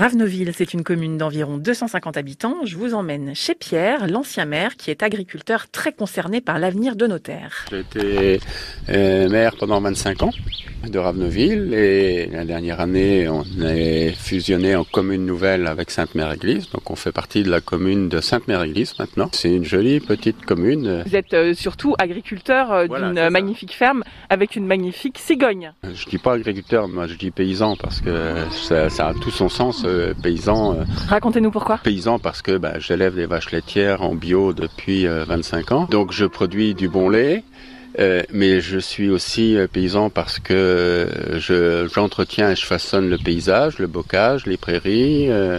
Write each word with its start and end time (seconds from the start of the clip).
Raveneville, 0.00 0.52
c'est 0.54 0.72
une 0.72 0.82
commune 0.82 1.18
d'environ 1.18 1.58
250 1.58 2.16
habitants. 2.16 2.64
Je 2.64 2.74
vous 2.78 2.94
emmène 2.94 3.34
chez 3.34 3.54
Pierre, 3.54 4.06
l'ancien 4.06 4.46
maire, 4.46 4.76
qui 4.78 4.90
est 4.90 5.02
agriculteur 5.02 5.68
très 5.68 5.92
concerné 5.92 6.40
par 6.40 6.58
l'avenir 6.58 6.96
de 6.96 7.06
nos 7.06 7.18
terres. 7.18 7.66
J'ai 7.70 7.80
été 7.80 8.40
euh, 8.88 9.28
maire 9.28 9.56
pendant 9.58 9.78
25 9.78 10.22
ans 10.22 10.30
de 10.88 10.98
Raveneville 10.98 11.74
et 11.74 12.26
la 12.32 12.44
dernière 12.44 12.80
année, 12.80 13.28
on 13.28 13.44
est 13.62 14.12
fusionné 14.12 14.74
en 14.74 14.84
commune 14.84 15.26
nouvelle 15.26 15.66
avec 15.66 15.90
Sainte-Mère-Église. 15.90 16.70
Donc 16.70 16.90
on 16.90 16.96
fait 16.96 17.12
partie 17.12 17.42
de 17.42 17.50
la 17.50 17.60
commune 17.60 18.08
de 18.08 18.20
Sainte-Mère-Église 18.20 18.98
maintenant. 18.98 19.28
C'est 19.32 19.54
une 19.54 19.64
jolie 19.64 20.00
petite 20.00 20.44
commune. 20.46 21.02
Vous 21.06 21.16
êtes 21.16 21.34
euh, 21.34 21.52
surtout 21.54 21.94
agriculteur 21.98 22.72
euh, 22.72 22.86
Voilà, 22.88 23.12
d'une 23.12 23.30
magnifique 23.30 23.74
ferme 23.74 24.02
avec 24.30 24.56
une 24.56 24.66
magnifique 24.66 25.18
cigogne. 25.18 25.72
Je 25.82 26.06
dis 26.06 26.18
pas 26.18 26.34
agriculteur, 26.34 26.88
moi 26.88 27.06
je 27.06 27.14
dis 27.14 27.30
paysan 27.30 27.76
parce 27.76 28.00
que 28.00 28.36
ça, 28.50 28.88
ça 28.88 29.08
a 29.08 29.14
tout 29.14 29.30
son 29.30 29.48
sens, 29.48 29.84
euh, 29.90 30.14
paysan. 30.22 30.74
euh, 30.74 30.84
Racontez-nous 31.08 31.50
pourquoi. 31.50 31.78
Paysan 31.78 32.18
parce 32.18 32.42
que 32.42 32.56
bah, 32.56 32.78
j'élève 32.78 33.14
des 33.14 33.26
vaches 33.26 33.50
laitières 33.50 34.02
en 34.02 34.14
bio 34.14 34.52
depuis 34.52 35.06
euh, 35.06 35.24
25 35.24 35.72
ans. 35.72 35.88
Donc 35.90 36.12
je 36.12 36.24
produis 36.24 36.74
du 36.74 36.88
bon 36.88 37.08
lait. 37.08 37.44
euh, 37.98 38.22
mais 38.32 38.60
je 38.60 38.78
suis 38.78 39.10
aussi 39.10 39.56
euh, 39.56 39.66
paysan 39.66 40.10
parce 40.10 40.38
que 40.38 40.54
euh, 40.54 41.40
je- 41.40 41.88
j'entretiens 41.92 42.52
et 42.52 42.56
je 42.56 42.64
façonne 42.64 43.10
le 43.10 43.18
paysage, 43.18 43.78
le 43.78 43.88
bocage, 43.88 44.46
les 44.46 44.56
prairies, 44.56 45.26
euh, 45.30 45.58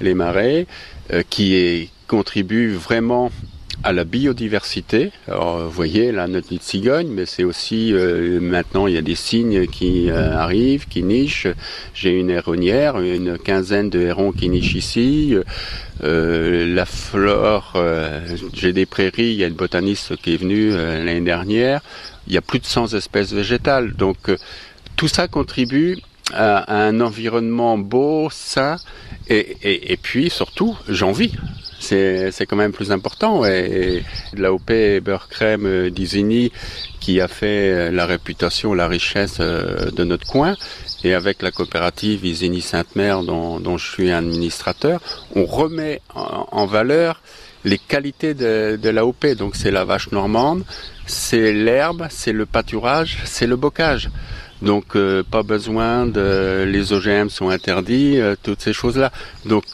les 0.00 0.14
marais, 0.14 0.66
euh, 1.12 1.22
qui 1.28 1.54
est, 1.56 1.90
contribuent 2.06 2.72
vraiment 2.74 3.30
à 3.84 3.92
la 3.92 4.04
biodiversité. 4.04 5.10
Alors, 5.26 5.60
vous 5.64 5.70
voyez, 5.70 6.12
là, 6.12 6.28
notre 6.28 6.48
petite 6.48 6.62
cigogne, 6.62 7.08
mais 7.08 7.26
c'est 7.26 7.44
aussi, 7.44 7.92
euh, 7.92 8.40
maintenant, 8.40 8.86
il 8.86 8.94
y 8.94 8.98
a 8.98 9.02
des 9.02 9.14
cygnes 9.14 9.66
qui 9.66 10.10
euh, 10.10 10.36
arrivent, 10.36 10.86
qui 10.86 11.02
nichent. 11.02 11.48
J'ai 11.94 12.10
une 12.10 12.30
héronnière, 12.30 13.00
une 13.00 13.38
quinzaine 13.38 13.90
de 13.90 14.00
hérons 14.00 14.32
qui 14.32 14.48
nichent 14.48 14.74
ici. 14.74 15.36
Euh, 16.02 16.74
la 16.74 16.86
flore, 16.86 17.76
j'ai 18.52 18.72
des 18.72 18.86
prairies, 18.86 19.32
il 19.32 19.34
y 19.34 19.44
a 19.44 19.48
une 19.48 19.54
botaniste 19.54 20.16
qui 20.16 20.34
est 20.34 20.36
venue 20.38 20.70
l'année 20.70 21.20
dernière. 21.20 21.80
Il 22.28 22.32
y 22.32 22.36
a 22.36 22.40
plus 22.40 22.60
de 22.60 22.66
100 22.66 22.94
espèces 22.94 23.32
végétales. 23.32 23.94
Donc, 23.94 24.30
tout 24.96 25.08
ça 25.08 25.26
contribue 25.26 25.98
à, 26.32 26.58
à 26.58 26.86
un 26.86 27.00
environnement 27.00 27.78
beau, 27.78 28.28
sain, 28.30 28.76
et, 29.28 29.56
et, 29.62 29.92
et 29.92 29.96
puis, 29.96 30.30
surtout, 30.30 30.76
j'en 30.88 31.12
vis. 31.12 31.32
C'est 31.82 32.46
quand 32.48 32.56
même 32.56 32.72
plus 32.72 32.92
important. 32.92 33.44
Et, 33.44 34.02
et 34.34 34.40
l'AOP 34.40 34.70
Beurre 35.02 35.28
Crème 35.28 35.66
euh, 35.66 35.90
d'Isigny 35.90 36.52
qui 37.00 37.20
a 37.20 37.28
fait 37.28 37.72
euh, 37.72 37.90
la 37.90 38.06
réputation, 38.06 38.74
la 38.74 38.86
richesse 38.86 39.38
euh, 39.40 39.90
de 39.90 40.04
notre 40.04 40.26
coin, 40.26 40.56
et 41.04 41.14
avec 41.14 41.42
la 41.42 41.50
coopérative 41.50 42.24
Isigny 42.24 42.60
Sainte-Mère 42.60 43.22
dont, 43.24 43.76
je 43.76 43.90
suis 43.90 44.12
administrateur, 44.12 45.00
on 45.34 45.44
remet 45.44 46.00
en, 46.14 46.66
valeur 46.66 47.20
les 47.64 47.78
qualités 47.78 48.34
de, 48.34 48.78
de 48.80 48.88
l'AOP. 48.88 49.26
Donc 49.36 49.56
c'est 49.56 49.72
la 49.72 49.84
vache 49.84 50.12
normande, 50.12 50.62
c'est 51.06 51.52
l'herbe, 51.52 52.06
c'est 52.08 52.32
le 52.32 52.46
pâturage, 52.46 53.18
c'est 53.24 53.48
le 53.48 53.56
bocage. 53.56 54.10
Donc 54.60 54.96
pas 55.28 55.42
besoin 55.42 56.06
de 56.06 56.64
les 56.68 56.92
OGM 56.92 57.30
sont 57.30 57.48
interdits, 57.48 58.20
toutes 58.44 58.60
ces 58.60 58.72
choses-là. 58.72 59.10
Donc 59.44 59.64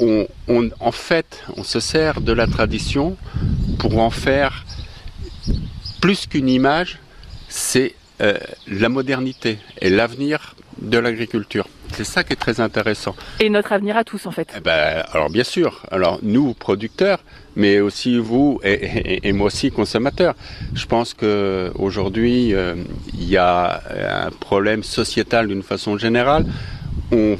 on, 0.00 0.26
on 0.48 0.70
en 0.80 0.92
fait, 0.92 1.42
on 1.56 1.64
se 1.64 1.80
sert 1.80 2.20
de 2.20 2.32
la 2.32 2.46
tradition 2.46 3.16
pour 3.78 3.98
en 3.98 4.10
faire 4.10 4.64
plus 6.00 6.26
qu'une 6.26 6.48
image, 6.48 6.98
c'est 7.48 7.94
euh, 8.20 8.34
la 8.68 8.88
modernité 8.88 9.58
et 9.80 9.90
l'avenir 9.90 10.54
de 10.80 10.98
l'agriculture. 10.98 11.68
C'est 11.92 12.04
ça 12.04 12.24
qui 12.24 12.32
est 12.32 12.36
très 12.36 12.60
intéressant. 12.60 13.14
Et 13.38 13.48
notre 13.48 13.72
avenir 13.72 13.96
à 13.96 14.02
tous 14.04 14.26
en 14.26 14.32
fait. 14.32 14.48
Eh 14.56 14.60
ben, 14.60 15.04
alors 15.12 15.30
bien 15.30 15.44
sûr, 15.44 15.84
alors 15.92 16.18
nous 16.22 16.52
producteurs, 16.54 17.20
mais 17.54 17.78
aussi 17.80 18.18
vous 18.18 18.60
et, 18.64 18.72
et- 18.72 19.28
et 19.28 19.32
moi 19.32 19.46
aussi 19.46 19.70
consommateurs. 19.70 20.34
Je 20.74 20.86
pense 20.86 21.14
que 21.14 21.70
aujourd'hui 21.76 22.52
euh, 22.54 22.74
il 23.14 23.28
y 23.28 23.36
a 23.36 23.82
un 24.26 24.30
problème 24.30 24.82
sociétal 24.82 25.46
d'une 25.48 25.62
façon 25.62 25.96
générale. 25.96 26.46
On 27.12 27.36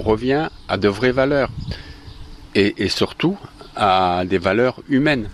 revient 0.00 0.48
à 0.68 0.76
de 0.78 0.88
vraies 0.88 1.12
valeurs 1.12 1.50
et, 2.54 2.74
et 2.84 2.88
surtout 2.88 3.38
à 3.76 4.24
des 4.26 4.38
valeurs 4.38 4.80
humaines. 4.88 5.28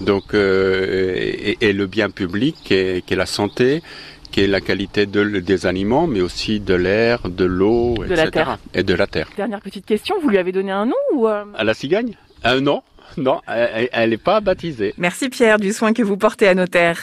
Donc 0.00 0.32
euh, 0.34 0.84
et, 0.88 1.58
et 1.60 1.72
le 1.72 1.86
bien 1.86 2.10
public 2.10 2.56
qui 2.64 2.74
est, 2.74 3.04
qui 3.04 3.14
est 3.14 3.16
la 3.16 3.26
santé, 3.26 3.82
qui 4.30 4.40
est 4.40 4.46
la 4.46 4.60
qualité 4.60 5.06
de- 5.06 5.40
des 5.40 5.66
aliments, 5.66 6.06
mais 6.06 6.20
aussi 6.22 6.60
de 6.60 6.74
l'air, 6.74 7.28
de 7.28 7.44
l'eau, 7.44 7.94
De 7.98 8.14
la 8.14 8.22
etc. 8.24 8.30
terre. 8.32 8.58
Et 8.74 8.82
de 8.82 8.94
la 8.94 9.06
terre. 9.06 9.28
Dernière 9.36 9.60
petite 9.60 9.84
question, 9.86 10.14
vous 10.22 10.28
lui 10.30 10.38
avez 10.38 10.52
donné 10.52 10.70
un 10.72 10.86
nom 10.86 11.02
ou 11.14 11.28
euh, 11.28 11.44
À 11.54 11.64
la 11.64 11.74
cigogne 11.74 12.14
euh, 12.46 12.60
Non, 12.60 12.82
non, 13.18 13.40
elle 13.46 14.10
n'est 14.10 14.16
pas 14.16 14.40
baptisée. 14.40 14.94
Merci 14.96 15.28
Pierre 15.28 15.58
du 15.58 15.72
soin 15.72 15.92
que 15.92 16.02
vous 16.02 16.16
portez 16.16 16.46
à 16.48 16.54
nos 16.54 16.66
terres. 16.66 16.98